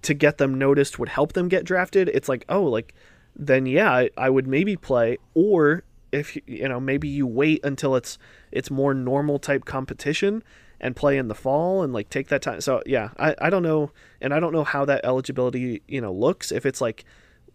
[0.04, 2.94] to get them noticed would help them get drafted, it's like oh, like
[3.36, 5.18] then yeah, I, I would maybe play.
[5.34, 8.18] Or if you know maybe you wait until it's
[8.54, 10.44] it's more normal type competition
[10.80, 12.62] and play in the fall and like take that time.
[12.62, 16.14] So yeah, I, I don't know, and I don't know how that eligibility you know
[16.14, 16.52] looks.
[16.52, 17.04] If it's like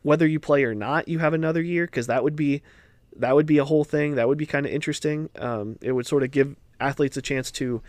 [0.03, 2.63] whether you play or not, you have another year because that would be
[3.17, 4.17] that would be a whole thing.
[4.17, 5.31] That would be kind of interesting.
[5.39, 7.83] Um, it would sort of give athletes a chance to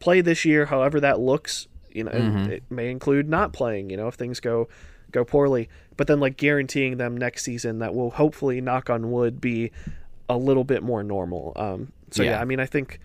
[0.00, 1.68] play this year, however that looks.
[1.90, 3.90] You know, and it may include not playing.
[3.90, 4.68] You know, if things go
[5.10, 9.40] go poorly, but then like guaranteeing them next season that will hopefully, knock on wood,
[9.40, 9.70] be
[10.28, 11.52] a little bit more normal.
[11.56, 12.40] Um, so yeah, Yeah.
[12.40, 13.00] I mean, I think.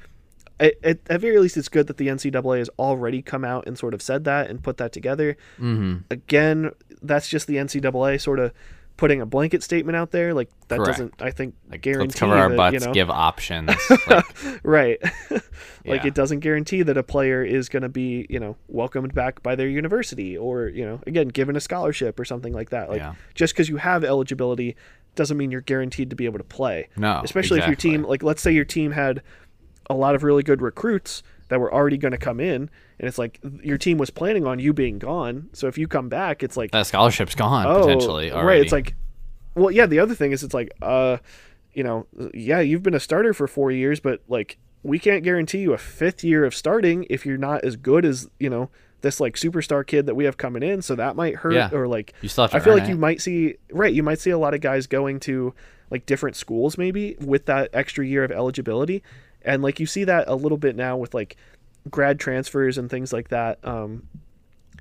[0.59, 3.77] At, at, at very least, it's good that the NCAA has already come out and
[3.77, 6.01] sort of said that and put that together mm-hmm.
[6.11, 8.53] again, that's just the NCAA sort of
[8.95, 10.33] putting a blanket statement out there.
[10.33, 10.91] Like that Correct.
[10.91, 13.71] doesn't, I think, like guarantee let's cover our that, butts you know, give options
[14.07, 14.25] like,
[14.63, 14.99] right.
[15.31, 15.41] like
[15.83, 16.07] Yeah.
[16.07, 19.55] it doesn't guarantee that a player is going to be, you know, welcomed back by
[19.55, 22.89] their university or, you know, again, given a scholarship or something like that.
[22.89, 23.15] Like Yeah.
[23.33, 24.75] just because you have eligibility
[25.15, 26.89] doesn't mean you're guaranteed to be able to play.
[26.95, 29.21] No, especially if your team, like, let's say your team had
[29.89, 33.17] a lot of really good recruits that were already going to come in, and it's
[33.17, 35.49] like your team was planning on you being gone.
[35.53, 38.47] So if you come back, it's like that scholarship's gone oh, potentially already.
[38.47, 38.61] right.
[38.61, 38.95] It's like,
[39.55, 39.85] well, yeah.
[39.85, 41.17] The other thing is, it's like, uh,
[41.73, 45.59] you know, yeah, you've been a starter for four years, but like we can't guarantee
[45.59, 48.69] you a fifth year of starting if you're not as good as you know
[49.01, 50.81] this like superstar kid that we have coming in.
[50.81, 51.69] So that might hurt, Yeah.
[51.73, 52.89] or like You still I feel like it.
[52.89, 53.93] you might see right.
[53.93, 55.53] You might see a lot of guys going to
[55.91, 59.03] like different schools maybe with that extra year of eligibility,
[59.43, 61.35] and like you see that a little bit now with like
[61.89, 63.59] grad transfers and things like that.
[63.63, 64.07] Um,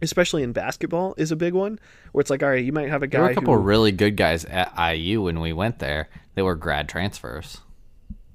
[0.01, 1.79] especially in basketball is a big one
[2.11, 3.61] where it's like all right, you might have a guy There were a couple who,
[3.61, 6.09] really good guys at IU when we went there.
[6.35, 7.61] They were grad transfers.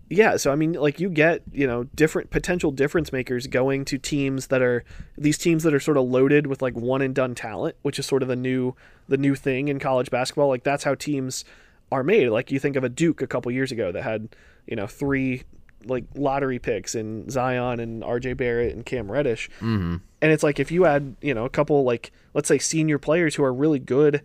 [0.09, 3.97] yeah so i mean like you get you know different potential difference makers going to
[3.97, 4.85] teams that are
[5.17, 8.05] these teams that are sort of loaded with like one and done talent which is
[8.05, 8.73] sort of the new
[9.09, 11.43] the new thing in college basketball like that's how teams
[11.91, 14.29] are made like you think of a duke a couple years ago that had
[14.65, 15.43] you know three
[15.85, 19.49] like lottery picks in zion and rj barrett and cam reddish.
[19.59, 19.97] Mm-hmm.
[20.21, 23.35] and it's like if you add you know a couple like let's say senior players
[23.35, 24.21] who are really good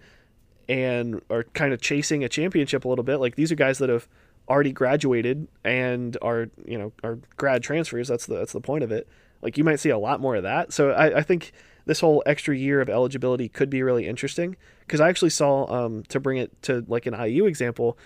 [0.68, 3.88] and are kind of chasing a championship a little bit like these are guys that
[3.88, 4.08] have
[4.48, 8.08] already graduated and are you know are grad transfers.
[8.08, 9.08] That's the that's the point of it.
[9.40, 10.72] Like you might see a lot more of that.
[10.72, 11.52] So i, I think
[11.84, 14.56] this whole extra year of eligibility could be really interesting.
[14.80, 17.96] Because i actually saw um to bring it to like an iu example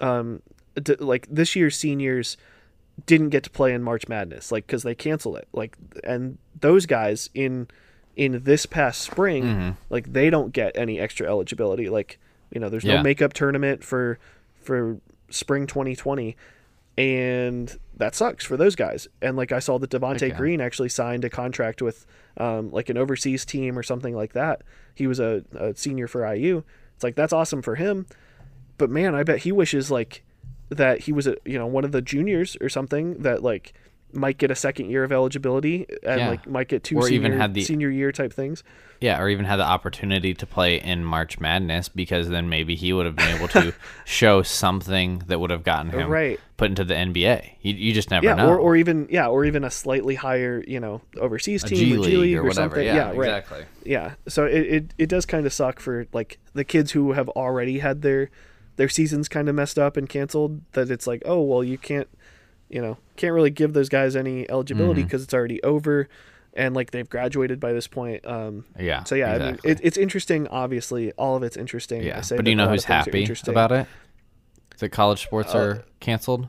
[0.00, 0.42] um
[0.80, 2.36] d- like this year's seniors
[3.06, 5.48] didn't get to play in March Madness, like because they canceled it.
[5.52, 7.68] Like, and those guys in
[8.16, 9.70] in this past spring, Mm-hmm.
[9.88, 11.88] like they don't get any extra eligibility.
[11.88, 12.18] Like,
[12.52, 12.96] you know, there's Yeah.
[12.96, 14.18] no makeup tournament for
[14.62, 14.98] for
[15.30, 16.36] spring 2020,
[16.98, 19.08] and that sucks for those guys.
[19.22, 20.30] And like I saw that Devonte Okay.
[20.30, 24.62] Green actually signed a contract with um, like an overseas team or something like that.
[24.94, 26.62] He was a, a senior for IU.
[26.94, 28.06] It's like that's awesome for him,
[28.76, 30.22] but man, I bet he wishes like
[30.70, 33.72] that he was a you know one of the juniors or something that like
[34.12, 36.28] might get a second year of eligibility and Yeah.
[36.30, 38.64] like might get two Or senior, even had the- senior year type things.
[39.00, 42.92] Yeah, or even had the opportunity to play in March Madness because then maybe he
[42.92, 43.72] would have been able to
[44.04, 46.40] show something that would have gotten him Right.
[46.56, 47.50] put into the NBA.
[47.62, 48.48] You, you just never Yeah, know.
[48.48, 52.02] or, or even yeah, or even a slightly higher you know overseas team G or
[52.04, 52.74] G League or or, whatever.
[52.74, 52.84] something.
[52.86, 53.28] Yeah, right.
[53.28, 53.64] exactly.
[53.84, 57.28] Yeah, so it, it, it does kind of suck for like the kids who have
[57.30, 58.28] already had their
[58.80, 60.62] their seasons kind of messed up and canceled.
[60.72, 62.08] That it's like, oh well, you can't,
[62.70, 64.52] you know, can't really give those guys any Mm-hmm.
[64.52, 66.08] eligibility because it's already over,
[66.54, 68.24] and like they've graduated by this point.
[68.26, 69.04] Um, Yeah.
[69.04, 69.46] so yeah, exactly.
[69.48, 70.48] I mean, it, it's interesting.
[70.48, 72.02] Obviously, all of it's interesting.
[72.02, 72.22] yeah.
[72.26, 73.86] But do you know who's of things are happy about it?
[74.78, 76.48] That college sports Uh, are canceled?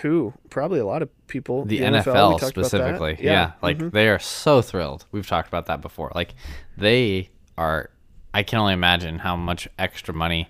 [0.00, 0.32] Who?
[0.48, 1.66] Probably a lot of people.
[1.66, 2.46] The, we NFL, that.
[2.48, 3.18] specifically.
[3.20, 3.52] Yeah, Yeah.
[3.62, 3.90] Like mhm.
[3.92, 5.04] they are so thrilled.
[5.12, 6.10] We've talked about that before.
[6.14, 6.34] Like
[6.78, 7.90] they are
[8.32, 10.48] I can only imagine how much extra money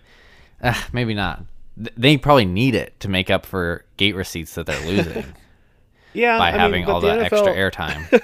[0.63, 1.45] uh, maybe not.
[1.77, 5.25] They probably need it to make up for gate receipts that they're losing
[6.13, 7.57] yeah, by I having but all the that extra NFL
[8.11, 8.23] airtime.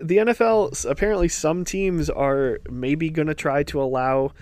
[0.00, 4.32] the NFL apparently some teams are maybe going to try to allow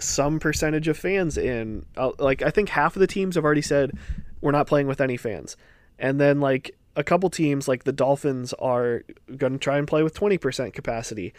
[0.00, 1.86] some percentage of fans in.
[1.96, 3.92] Uh, like I think half of the teams have already said
[4.40, 5.56] we're not playing with any fans,
[5.98, 9.04] and then like a couple teams like the Dolphins are
[9.36, 11.32] going to try and play with twenty percent capacity,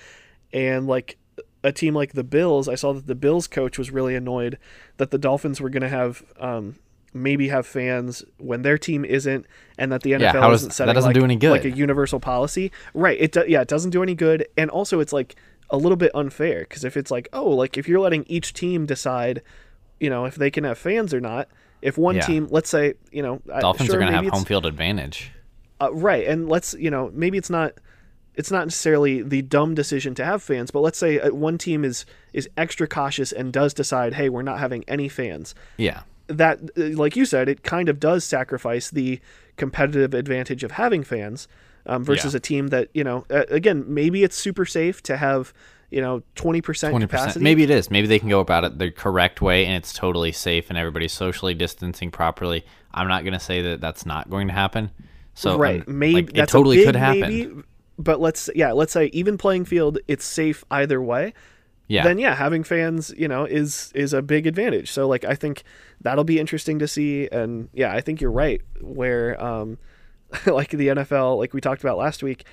[0.53, 1.17] and like
[1.65, 4.57] a team like the Bills, I saw that the Bills coach was really annoyed
[4.97, 6.23] that the Dolphins were going to have.
[6.39, 6.75] Um,
[7.17, 9.45] Maybe have fans when their team isn't,
[9.77, 11.51] and that the NFL Yeah, does- isn't that setting doesn't like, do any good.
[11.51, 12.73] like a universal policy.
[12.93, 13.17] Right.
[13.17, 15.37] It do, yeah, it doesn't do any good, and also it's like
[15.69, 18.85] a little bit unfair because if it's like oh, like if you're letting each team
[18.85, 19.41] decide,
[19.97, 21.47] you know, if they can have fans or not.
[21.81, 22.21] If one Yeah.
[22.25, 25.31] team, let's say, you know, Dolphins sure, are going to have home field advantage.
[25.79, 27.75] uh, right, and let's you know maybe it's not
[28.35, 31.83] it's not necessarily the dumb decision to have fans, but let's say uh, one team
[31.85, 35.55] is is extra cautious and does decide, hey, we're not having any fans.
[35.77, 36.01] Yeah.
[36.27, 39.19] That, uh, like you said, it kind of does sacrifice the
[39.57, 41.47] competitive advantage of having fans
[41.85, 42.37] um, versus Yeah.
[42.37, 43.25] a team that you know.
[43.29, 45.53] Again, maybe it's super safe to have
[45.91, 47.43] you know twenty percent Twenty capacity.
[47.43, 47.91] Maybe it is.
[47.91, 51.13] Maybe they can go about it the correct way, and it's totally safe, and everybody's
[51.13, 52.65] socially distancing properly.
[52.91, 54.89] I'm not going to say that that's not going to happen.
[55.35, 57.19] So right um, maybe like, it totally could happen.
[57.21, 57.61] maybe,
[57.97, 61.33] but let's yeah let's say even playing field it's safe either way
[61.87, 62.03] Yeah.
[62.03, 65.63] then yeah having fans you know is is a big advantage so like i think
[66.01, 69.77] that'll be interesting to see and yeah i think you're right where um
[70.45, 72.45] like the nfl like we talked about last week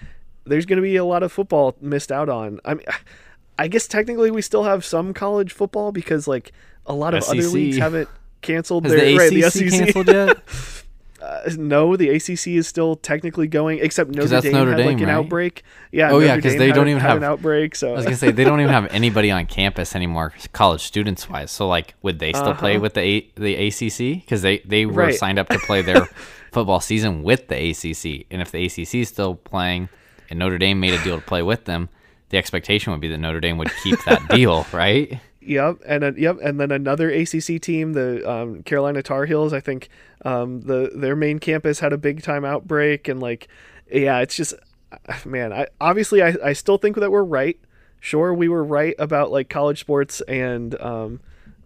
[0.44, 2.86] there's going to be a lot of football missed out on i mean
[3.58, 6.52] i guess technically we still have some college football because like
[6.86, 8.08] a lot of other leagues haven't
[8.42, 9.70] canceled Has their the right, ACC the SEC.
[9.70, 10.38] canceled yet?
[11.22, 14.98] Uh, no, the ACC is still technically going, except Notre Dame Notre had like Dame,
[14.98, 15.14] an right?
[15.14, 15.62] outbreak.
[15.92, 16.10] Yeah.
[16.10, 17.76] Oh, yeah, because they don't a- even have- an outbreak.
[17.76, 21.28] So I was gonna say they don't even have anybody on campus anymore, college students
[21.30, 21.50] wise.
[21.52, 22.80] So like, would they still play Uh-huh.
[22.82, 24.20] with the A- the ACC?
[24.20, 25.14] Because they they were Right.
[25.14, 26.08] signed up to play their
[26.52, 29.88] football season with the ACC, and if the ACC is still playing,
[30.28, 31.88] and Notre Dame made a deal to play with them,
[32.30, 35.20] the expectation would be that Notre Dame would keep that deal, right?
[35.44, 39.52] Yep, and uh, yep, and then another ACC team, the um, Carolina Tar Heels.
[39.52, 39.88] I think
[40.24, 43.48] um, the their main campus had a big time outbreak, and like,
[43.90, 44.54] yeah, it's just,
[45.24, 45.52] man.
[45.52, 47.58] I obviously I, I still think that we're right.
[48.00, 51.20] Sure, we were right about like college sports and um,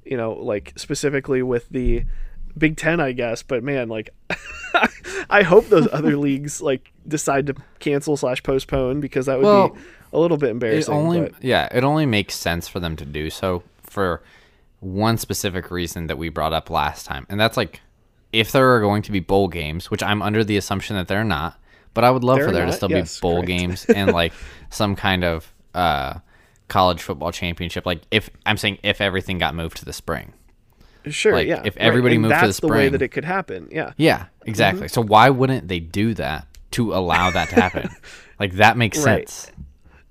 [0.04, 2.04] you know, like specifically with the
[2.56, 3.42] Big Ten, I guess.
[3.42, 4.10] But man, like,
[5.30, 9.68] I hope those other leagues like decide to cancel slash postpone because that would Well,
[9.70, 9.80] be
[10.12, 10.94] a little bit It embarrassing.
[10.94, 14.22] only but- yeah, it only makes sense for them to do so for
[14.80, 17.80] one specific reason that we brought up last time, and that's like
[18.32, 21.24] if there are going to be bowl games, which I'm under the assumption that they're
[21.24, 21.58] not,
[21.94, 23.46] but I would love They're for there to still yes, be bowl correct.
[23.48, 24.32] games and like
[24.68, 26.14] some kind of uh,
[26.68, 27.86] college football championship.
[27.86, 30.32] Like if I'm saying if everything got moved to the spring.
[31.08, 31.62] Sure, Like, yeah.
[31.64, 33.68] if everybody and moved to the that's the way that it could happen.
[33.70, 33.92] Yeah.
[33.96, 34.88] Yeah, exactly.
[34.88, 37.88] So why wouldn't they do that to allow that to happen?
[38.40, 39.28] like that makes Right.
[39.28, 39.52] sense.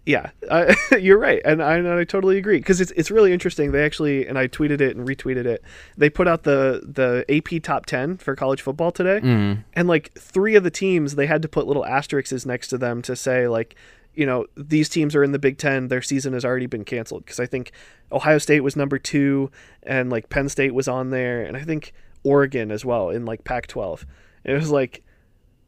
[0.05, 3.71] Yeah, uh, you're right, and I, and I totally agree because it's it's really interesting.
[3.71, 5.63] They actually and I tweeted it and retweeted it.
[5.97, 9.61] They put out the the AP top ten for college football today, Mm-hmm.
[9.73, 13.01] and like three of the teams they had to put little asterisks next to them
[13.01, 13.75] to say like
[14.13, 15.87] you know these teams are in the Big Ten.
[15.87, 17.71] Their season has already been canceled because I think
[18.11, 19.49] Ohio State was number two,
[19.81, 23.43] and like Penn State was on there, and I think Oregon as well in like
[23.43, 24.05] Pac-12.
[24.43, 25.03] It was like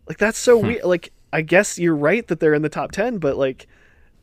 [0.07, 0.67] like that's so Hmm.
[0.67, 0.83] weird.
[0.83, 3.67] Like I guess you're right that they're in the top ten, but like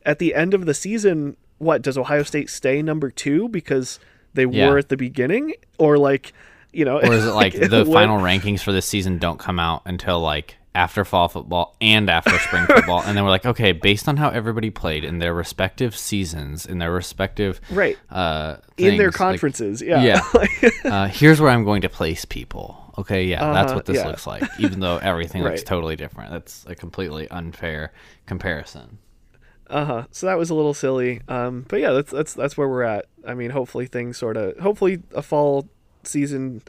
[0.05, 3.99] at the end of the season, what does Ohio State stay number two because
[4.33, 4.69] they Yeah.
[4.69, 6.33] were at the beginning, or like
[6.71, 9.83] you know, Or is it like the final rankings for this season don't come out
[9.85, 13.01] until like after fall football and after spring football?
[13.01, 16.79] And then we're like, okay, based on how everybody played in their respective seasons, in
[16.79, 19.81] their respective right uh, in their things, like, conferences?
[19.81, 20.69] yeah, yeah.
[20.91, 22.81] uh, here's where I'm going to place people.
[22.97, 24.07] Okay, yeah, that's Uh-huh, what this yeah.
[24.07, 24.43] looks like.
[24.59, 27.93] Even though everything looks totally different, that's a completely unfair
[28.25, 28.97] comparison.
[29.69, 30.03] Uh huh.
[30.11, 31.21] So that was a little silly.
[31.27, 33.05] Um, but yeah, that's that's that's where we're at.
[33.27, 35.67] I mean, hopefully things sort of hopefully a fall
[36.03, 36.61] season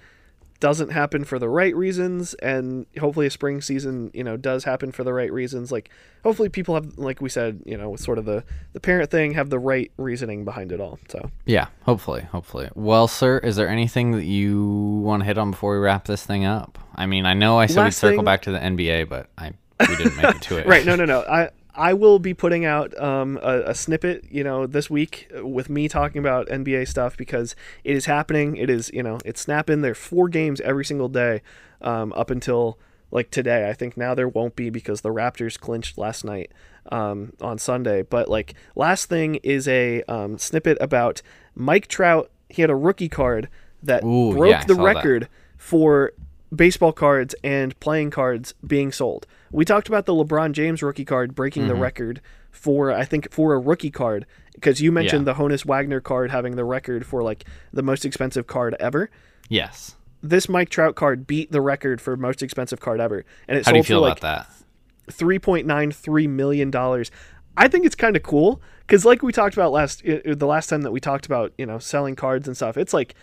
[0.58, 4.90] doesn't happen for the right reasons, and hopefully a spring season you know does happen
[4.90, 5.70] for the right reasons.
[5.70, 5.90] Like
[6.24, 9.34] hopefully people have like we said you know with sort of the the parent thing
[9.34, 10.98] have the right reasoning behind it all.
[11.10, 12.70] So Yeah, hopefully, hopefully.
[12.74, 14.64] Well, sir, is there anything that you
[15.04, 16.78] want to hit on before we wrap this thing up?
[16.94, 19.52] I mean, I know I said we'd circle thing- back to the NBA, but I
[19.86, 20.66] we didn't make it to it.
[20.66, 24.42] right no no no i i will be putting out um, a, a snippet you
[24.42, 28.56] know this week with me talking about nba stuff because it is happening.
[28.56, 29.82] It is you know it's snapping.
[29.82, 31.42] There four games every single day
[31.80, 32.78] um, up until
[33.10, 33.68] like today.
[33.68, 36.50] I think now there won't be because the raptors clinched last night
[36.90, 38.02] um, on sunday.
[38.02, 41.22] But like last thing is a um, snippet about
[41.54, 42.30] mike trout.
[42.48, 43.48] He had a rookie card
[43.82, 44.94] that Ooh, broke yeah, the saw that.
[44.94, 46.12] record for
[46.54, 49.26] baseball cards and playing cards being sold.
[49.56, 51.68] We talked about the LeBron James rookie card breaking Mm-hmm.
[51.70, 55.32] the record for I think for a rookie card because you mentioned Yeah.
[55.32, 59.10] the Honus Wagner card having the record for like the most expensive card ever.
[59.48, 59.96] Yes.
[60.22, 63.72] This Mike Trout card beat the record for most expensive card ever, and it How
[63.72, 65.12] do you sold feel for about like that?
[65.12, 67.10] three point nine three million dollars.
[67.56, 70.82] I think it's kind of cool because, like we talked about last the last time
[70.82, 72.76] that we talked about you know selling cards and stuff.
[72.76, 73.14] It's like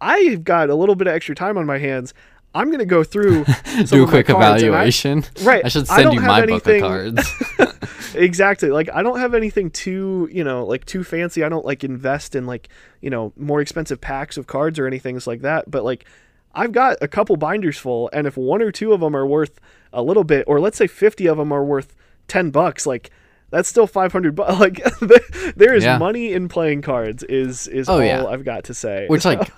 [0.00, 2.12] I've got a little bit of extra time on my hands.
[2.54, 5.24] I'm gonna go through some Do a quick and I- evaluation.
[5.42, 7.42] Right, I should send don't you my book of anything- cards.
[8.14, 11.82] exactly like i don't have anything too you know like too fancy i don't like
[11.82, 12.68] invest in like
[13.00, 16.04] you know more expensive packs of cards or anything like that but like
[16.54, 19.58] i've got a couple binders full and if one or two of them are worth
[19.94, 21.94] a little bit or let's say 50 of them are worth
[22.28, 23.10] 10 bucks like
[23.48, 24.82] that's still 500 bucks like
[25.56, 25.96] there is Yeah.
[25.96, 28.26] money in playing cards is is Oh, all yeah.
[28.26, 29.50] i've got to say Which like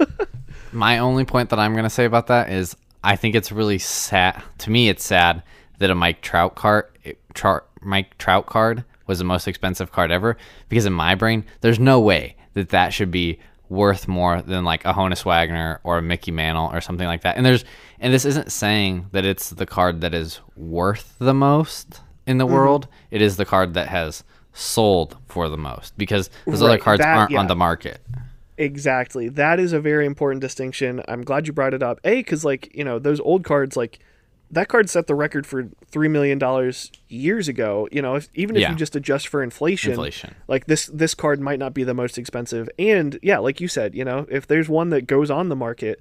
[0.72, 4.42] my only point that I'm gonna say about that is I think it's really sad.
[4.58, 5.42] To me, it's sad
[5.78, 6.86] that a Mike Trout card,
[7.34, 10.36] Trout, Mike Trout card was the most expensive card ever.
[10.68, 13.38] Because in my brain, there's no way that that should be
[13.68, 17.36] worth more than like a Honus Wagner or a Mickey Mantle or something like that.
[17.36, 17.64] And there's
[18.00, 22.44] and this isn't saying that it's the card that is worth the most in the
[22.44, 22.54] mm-hmm.
[22.54, 22.88] world.
[23.10, 27.16] It is the card that has sold for the most because those other cards that-
[27.16, 27.40] aren't yeah.
[27.40, 28.00] on the market.
[28.56, 29.28] Exactly.
[29.28, 31.02] That is a very important distinction.
[31.08, 32.00] I'm glad you brought it up.
[32.04, 33.98] A, because like you know those old cards, like
[34.50, 37.88] that card set the record for three million dollars years ago.
[37.90, 38.70] You know, if, even if Yeah.
[38.70, 40.34] you just adjust for inflation, Inflation.
[40.46, 42.68] like this this card might not be the most expensive.
[42.78, 46.00] And yeah, like you said, you know, if there's one that goes on the market,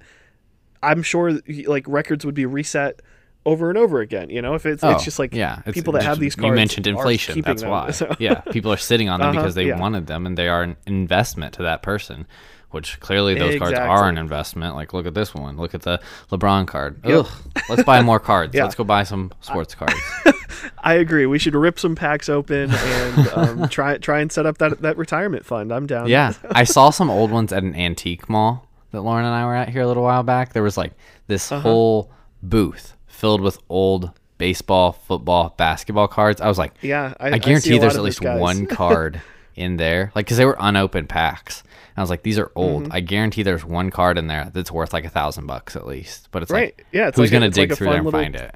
[0.82, 3.00] I'm sure like records would be reset
[3.46, 4.30] over and over again.
[4.30, 6.46] You know, if it's it's Oh, just like yeah, people that have these cards.
[6.48, 7.40] You mentioned inflation.
[7.42, 7.90] That's them, why.
[7.90, 9.78] so- yeah, people are sitting on them Uh-huh, because they yeah.
[9.78, 12.26] wanted them, and they are an investment to that person.
[12.70, 14.74] Which clearly those cards are an investment.
[14.74, 15.56] Like look at this one.
[15.56, 16.00] Look at the
[16.32, 16.98] LeBron card.
[17.06, 17.24] Ugh.
[17.68, 18.52] Let's buy more cards.
[18.54, 18.64] Yeah.
[18.64, 19.94] Let's go buy some sports cards.
[20.82, 21.24] I agree.
[21.26, 24.96] We should rip some packs open and um, try try and set up that that
[24.96, 25.72] retirement fund.
[25.72, 26.08] I'm down.
[26.08, 29.54] Yeah, I saw some old ones at an antique mall that Lauren and I were
[29.54, 30.52] at here a little while back.
[30.52, 30.94] There was like
[31.28, 31.60] this Uh-huh.
[31.62, 32.10] whole
[32.42, 36.40] booth filled with old baseball, football, basketball cards.
[36.40, 39.20] I was like, Yeah, I, I I guarantee a there's at least one card
[39.54, 41.62] in there, like because they were unopened packs.
[41.62, 42.84] And I was like, these are old.
[42.84, 42.92] Mm-hmm.
[42.92, 46.28] I guarantee there's one card in there that's worth like a thousand bucks at least.
[46.32, 46.74] But it's Right.
[46.76, 48.34] like, Yeah, it's who's like gonna it's dig like a through there and little- find
[48.36, 48.54] it?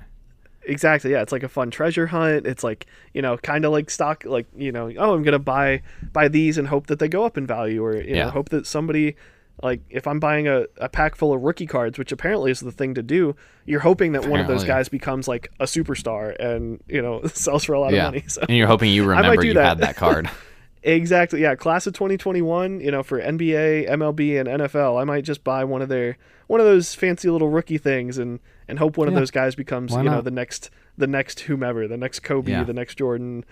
[0.64, 1.12] Exactly.
[1.12, 2.46] Yeah, it's like a fun treasure hunt.
[2.46, 4.24] It's like you know, kind of like stock.
[4.26, 5.82] Like you know, oh, I'm gonna buy
[6.12, 8.24] buy these and hope that they go up in value, or you Yeah.
[8.24, 9.16] know, hope that somebody
[9.62, 12.72] like if I'm buying a, a pack full of rookie cards, which apparently is the
[12.72, 13.34] thing to do,
[13.66, 17.64] you're hoping that one of those guys becomes like a superstar and you know sells
[17.64, 18.24] for a lot Yeah, of money.
[18.28, 19.64] So and you're hoping you might remember do you that.
[19.68, 20.30] had that card.
[20.84, 21.42] Exactly.
[21.42, 25.64] Yeah, class of 2021, you know, for NBA, MLB and NFL, I might just buy
[25.64, 28.38] one of their one of those fancy little rookie things and
[28.68, 31.88] and hope one of those guys becomes, Why you know, the next the next whomever,
[31.88, 32.62] the next Kobe, Yeah.
[32.62, 33.44] the next Jordan,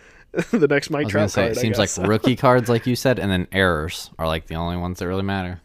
[0.53, 1.53] the next I Mike was gonna Trout say card.
[1.53, 1.99] it I seems guess.
[1.99, 5.09] like rookie cards, like you said, and then errors are like the only ones that
[5.09, 5.61] really matter.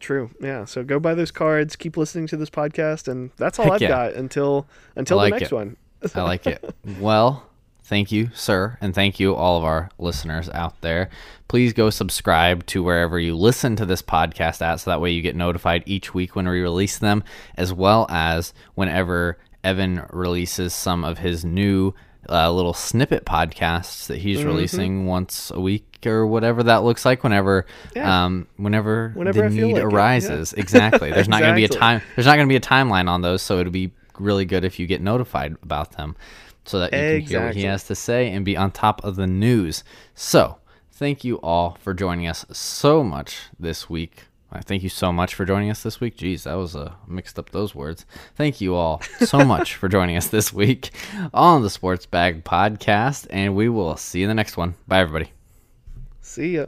[0.00, 0.30] True.
[0.40, 0.64] Yeah.
[0.64, 3.82] So go buy those cards, keep listening to this podcast and that's all Heck I've
[3.82, 3.88] yeah.
[3.88, 4.66] got until
[4.96, 5.54] until like the next it.
[5.54, 5.76] one.
[6.14, 6.74] I like it.
[6.98, 7.48] Well,
[7.84, 11.10] thank you, sir, and thank you all of our listeners out there.
[11.46, 15.22] Please go subscribe to wherever you listen to this podcast at, so that way you
[15.22, 17.22] get notified each week when we release them,
[17.56, 21.94] as well as whenever Evan releases some of his new
[22.28, 27.22] uh, little snippet podcasts that he's releasing once a week or whatever that looks like.
[27.24, 28.24] Whenever, Yeah.
[28.24, 29.84] um, whenever, Whenever the I need like it, yeah.
[29.96, 30.52] arises.
[30.56, 31.10] Exactly.
[31.10, 32.00] There's not going to be a time.
[32.16, 34.78] There's not going to be a timeline on those, so it'll be really good if
[34.78, 36.16] you get notified about them,
[36.64, 39.16] so that you can hear what he has to say and be on top of
[39.16, 39.82] the news.
[40.14, 40.58] So,
[40.92, 44.24] thank you all for joining us so much this week.
[44.60, 46.16] Thank you so much for joining us this week.
[46.16, 48.04] Jeez, that was uh, mixed up those words.
[48.34, 50.90] Thank you all so much for joining us this week
[51.32, 54.74] on the Sports Bag Podcast, and we will see you in the next one.
[54.86, 55.32] Bye, everybody.
[56.20, 56.66] See ya.